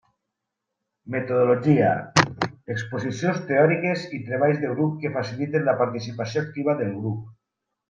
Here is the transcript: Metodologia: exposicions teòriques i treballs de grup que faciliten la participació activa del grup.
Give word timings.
Metodologia: 1.15 1.91
exposicions 2.77 3.45
teòriques 3.51 4.07
i 4.21 4.23
treballs 4.31 4.65
de 4.65 4.73
grup 4.73 4.97
que 5.05 5.15
faciliten 5.21 5.69
la 5.71 5.79
participació 5.85 6.47
activa 6.49 6.79
del 6.83 6.93
grup. 7.03 7.25